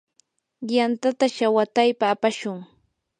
[0.73, 2.57] yantata shawataypa apashun.